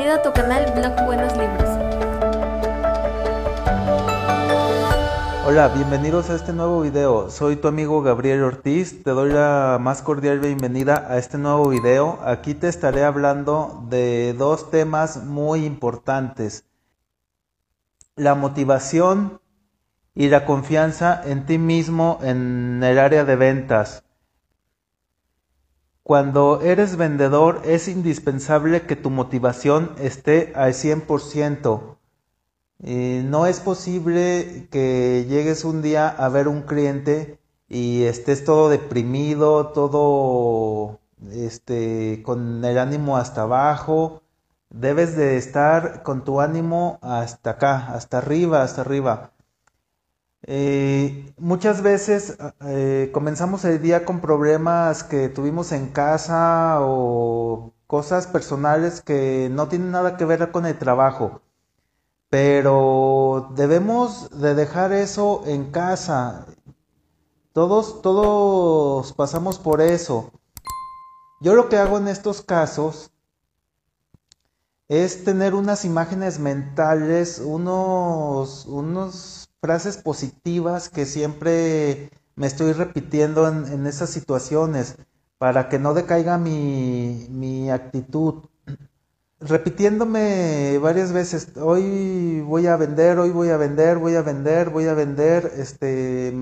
[0.00, 1.68] Bienvenido a tu canal Blog Buenos Libros.
[5.46, 7.28] Hola, bienvenidos a este nuevo video.
[7.28, 9.04] Soy tu amigo Gabriel Ortiz.
[9.04, 12.18] Te doy la más cordial bienvenida a este nuevo video.
[12.24, 16.64] Aquí te estaré hablando de dos temas muy importantes.
[18.16, 19.38] La motivación
[20.14, 24.02] y la confianza en ti mismo en el área de ventas.
[26.10, 31.98] Cuando eres vendedor es indispensable que tu motivación esté al 100%.
[32.82, 38.70] Y no es posible que llegues un día a ver un cliente y estés todo
[38.70, 40.98] deprimido, todo
[41.30, 44.20] este con el ánimo hasta abajo.
[44.68, 49.30] Debes de estar con tu ánimo hasta acá, hasta arriba, hasta arriba.
[50.42, 58.26] Eh, muchas veces eh, comenzamos el día con problemas que tuvimos en casa o cosas
[58.26, 61.42] personales que no tienen nada que ver con el trabajo.
[62.30, 66.46] Pero debemos de dejar eso en casa.
[67.52, 70.30] Todos, todos pasamos por eso.
[71.40, 73.10] Yo lo que hago en estos casos
[74.88, 83.86] es tener unas imágenes mentales, unos, unos frases positivas que siempre me estoy repitiendo en,
[83.86, 84.96] esas situaciones
[85.38, 88.44] para que no decaiga mi, mi actitud.
[89.40, 94.86] Repitiéndome varias veces, hoy voy a vender, hoy voy a vender, voy a vender, voy
[94.86, 96.34] a vender, este,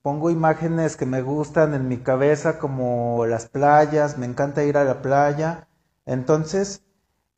[0.00, 4.84] pongo imágenes que me gustan en mi cabeza como las playas, me encanta ir a
[4.84, 5.68] la playa,
[6.06, 6.85] entonces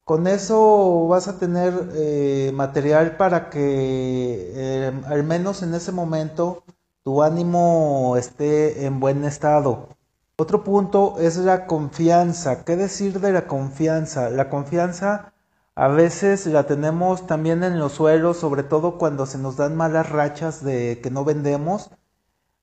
[0.08, 6.64] con eso vas a tener eh, material para que eh, al menos en ese momento
[7.02, 9.90] tu ánimo esté en buen estado.
[10.38, 12.64] Otro punto es la confianza.
[12.64, 14.30] ¿Qué decir de la confianza?
[14.30, 15.34] La confianza
[15.74, 20.08] a veces la tenemos también en los suelos, sobre todo cuando se nos dan malas
[20.08, 21.90] rachas de que no vendemos.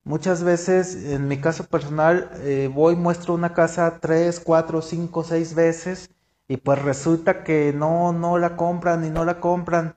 [0.04, 5.54] Muchas veces, en mi caso personal, eh, voy, muestro una casa tres, cuatro, cinco, seis
[5.54, 6.10] veces
[6.48, 9.96] y pues resulta que no, no la compran y no la compran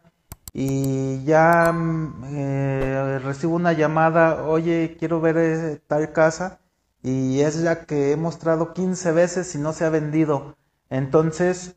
[0.53, 6.61] y ya mm, eh, recibo una llamada, oye, quiero ver eh, tal casa
[7.03, 10.57] y es la que he mostrado 15 veces y no se ha vendido.
[10.91, 11.77] Entonces,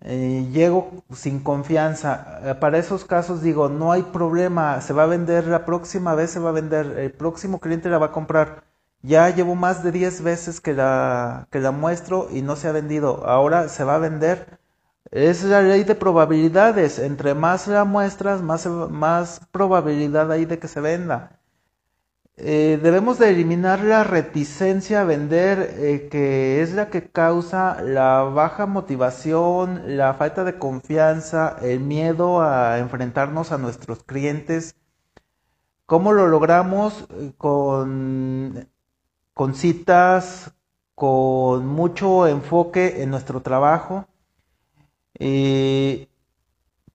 [0.00, 2.58] eh, llego sin confianza.
[2.60, 6.40] Para esos casos digo, no hay problema, se va a vender, la próxima vez se
[6.40, 8.64] va a vender, el próximo cliente la va a comprar.
[9.02, 12.72] Ya llevo más de 10 veces que la, que la muestro y no se ha
[12.72, 13.26] vendido.
[13.26, 14.58] Ahora se va a vender.
[15.10, 16.98] Es la ley de probabilidades.
[16.98, 21.40] Entre más la muestras, más, más probabilidad hay de que se venda.
[22.38, 28.22] Eh, debemos de eliminar la reticencia a vender, eh, que es la que causa la
[28.24, 34.76] baja motivación, la falta de confianza, el miedo a enfrentarnos a nuestros clientes.
[35.86, 37.06] ¿Cómo lo logramos?
[37.10, 38.68] Eh, con
[39.36, 40.50] con citas,
[40.94, 44.06] con mucho enfoque en nuestro trabajo.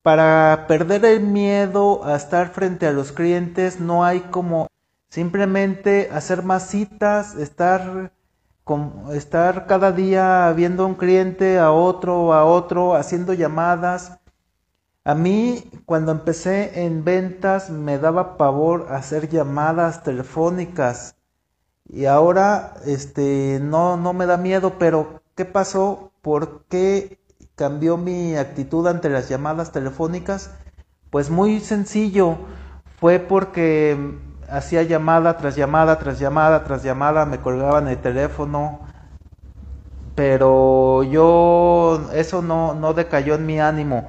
[0.01, 4.67] para perder el miedo a estar frente a los clientes no hay como
[5.09, 8.11] simplemente hacer más citas, estar,
[9.13, 14.17] estar cada día viendo a un cliente, a otro, a otro, haciendo llamadas.
[15.03, 21.20] A mí cuando empecé en ventas me daba pavor hacer llamadas telefónicas
[21.91, 26.11] y ahora este no no me da miedo, pero ¿qué pasó?
[26.21, 27.19] ¿Por qué
[27.55, 30.51] cambió mi actitud ante las llamadas telefónicas?
[31.09, 32.37] Pues muy sencillo,
[32.99, 33.97] fue porque
[34.49, 38.79] hacía llamada tras llamada tras llamada tras llamada, me colgaban el teléfono,
[40.15, 44.07] pero yo eso no, no decayó en mi ánimo.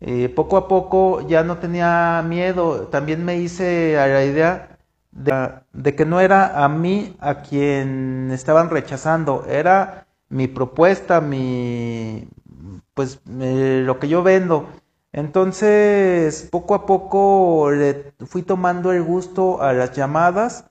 [0.00, 4.73] Eh, poco a poco ya no tenía miedo, también me hice a la idea
[5.14, 12.28] de, que no era a mí a quien estaban rechazando, era mi propuesta, mi,
[12.94, 14.68] pues lo que yo vendo.
[15.12, 20.66] Entonces, poco a poco le fui tomando el gusto a las llamadas.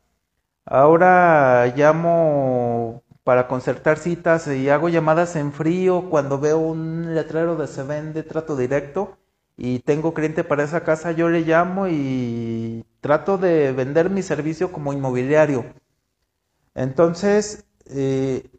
[0.66, 7.68] Ahora llamo para concertar citas y hago llamadas en frío cuando veo un letrero de
[7.68, 9.18] se vende trato directo
[9.58, 14.72] y tengo cliente para esa casa, yo le llamo y trato de vender mi servicio
[14.72, 15.66] como inmobiliario.
[16.74, 18.50] Entonces, eh,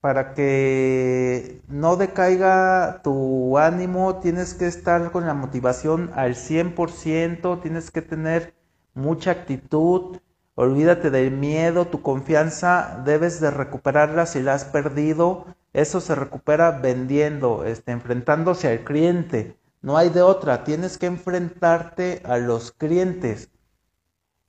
[0.00, 7.90] para que no decaiga tu ánimo, tienes que estar con la motivación al 100%, tienes
[7.90, 8.54] que tener
[8.94, 10.18] mucha actitud,
[10.54, 16.72] olvídate del miedo, tu confianza debes de recuperarla si la has perdido, Eso se recupera
[16.72, 19.56] vendiendo, este, enfrentándose al cliente.
[19.82, 23.50] No hay de otra, tienes que enfrentarte a los clientes.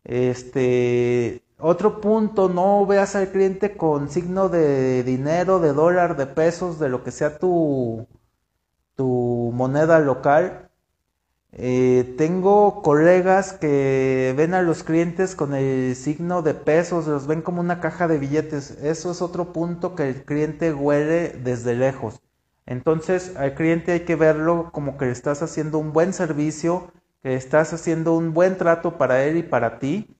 [0.03, 6.79] Este, otro punto, no veas al cliente con signo de dinero, de dólar, de pesos,
[6.79, 8.07] de lo que sea tu,
[8.95, 10.71] tu moneda local.
[11.53, 17.41] Eh, tengo colegas que ven a los clientes con el signo de pesos, los ven
[17.41, 18.71] como una caja de billetes.
[18.83, 22.21] Eso es otro punto que el cliente huele desde lejos.
[22.71, 27.35] Entonces al cliente hay que verlo como que le estás haciendo un buen servicio, que
[27.35, 30.15] estás haciendo un buen trato para él y para ti.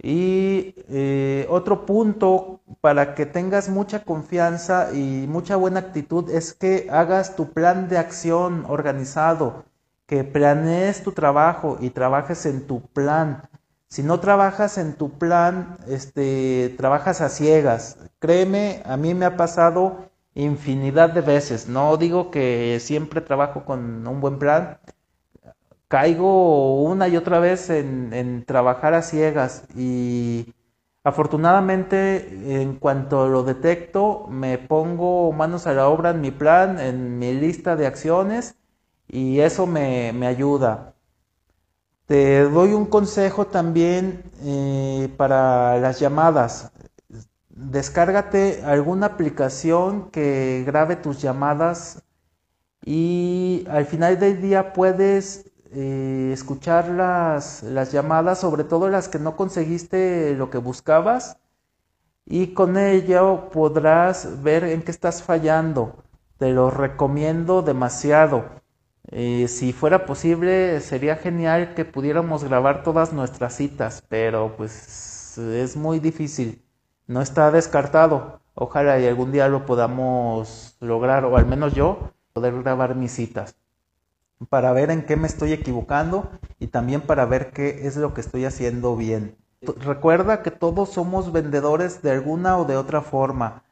[0.00, 6.86] Y eh, otro punto para que tengas mucha confianza y mucha buena actitud es que
[6.88, 9.64] hagas tu plan de acción organizado,
[10.06, 13.48] que planees tu trabajo y trabajes en tu plan.
[13.88, 17.98] Si no trabajas en tu plan, este, trabajas a ciegas.
[18.20, 21.68] Créeme, a mí me ha pasado infinidad de veces.
[21.68, 24.78] No digo que siempre trabajo con un buen plan,
[25.88, 30.54] caigo una y otra vez en, trabajar a ciegas y
[31.04, 37.18] afortunadamente en cuanto lo detecto me pongo manos a la obra en mi plan, en
[37.18, 38.56] mi lista de acciones
[39.06, 40.94] y eso me, ayuda.
[42.06, 46.72] Te doy un consejo también eh, para las llamadas.
[47.70, 52.02] Descárgate alguna aplicación que grabe tus llamadas
[52.84, 59.20] y al final del día puedes eh, escuchar las, las llamadas, sobre todo las que
[59.20, 61.38] no conseguiste lo que buscabas,
[62.26, 66.02] y con ello podrás ver en qué estás fallando.
[66.38, 68.44] Te lo recomiendo demasiado.
[69.10, 75.76] Eh, si fuera posible, sería genial que pudiéramos grabar todas nuestras citas, pero pues es
[75.76, 76.62] muy difícil.
[77.12, 78.40] No está descartado.
[78.54, 83.54] Ojalá y algún día lo podamos lograr, o al menos yo, poder grabar mis citas
[84.48, 88.22] para ver en qué me estoy equivocando y también para ver qué es lo que
[88.22, 89.36] estoy haciendo bien.
[89.60, 93.62] Recuerda que todos somos vendedores de alguna o de otra forma.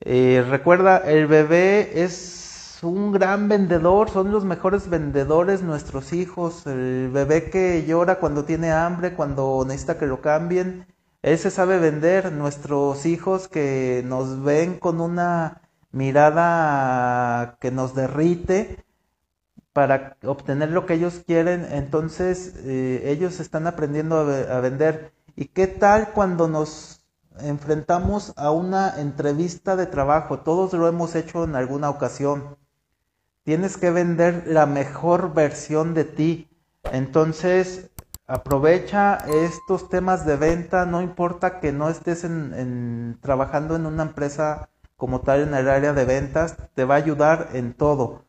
[0.00, 6.66] Eh, recuerda, el bebé es un gran vendedor, son los mejores vendedores nuestros hijos.
[6.66, 10.86] El bebé que llora cuando tiene hambre, cuando necesita que lo cambien,
[11.22, 12.32] él se sabe vender.
[12.32, 15.62] Nuestros hijos que nos ven con una
[15.92, 18.84] mirada que nos derrite,
[19.72, 25.12] para obtener lo que ellos quieren, entonces eh, ellos están aprendiendo a, vender.
[25.36, 27.06] ¿Y qué tal cuando nos
[27.38, 30.40] enfrentamos a una entrevista de trabajo?
[30.40, 32.56] Todos lo hemos hecho en alguna ocasión.
[33.44, 36.48] Tienes que vender la mejor versión de ti.
[36.92, 37.90] Entonces,
[38.30, 44.68] aprovecha estos temas de venta, no importa que no estés en, trabajando en una empresa
[44.96, 48.24] como tal en el área de ventas, te va a ayudar en todo.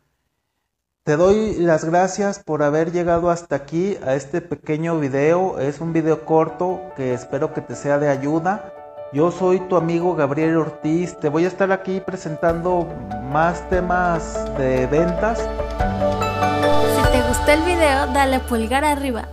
[1.03, 5.59] Te doy las gracias por haber llegado hasta aquí a este pequeño video.
[5.59, 8.74] Es un video corto que espero que te sea de ayuda.
[9.13, 11.18] Yo soy tu amigo Gabriel Ortiz.
[11.19, 12.88] Te voy a estar aquí presentando
[13.31, 15.39] más temas de ventas.
[15.39, 19.27] Si te gustó el video, dale pulgar arriba.